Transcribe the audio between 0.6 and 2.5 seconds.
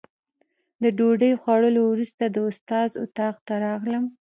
د ډوډۍ خوړلو وروسته د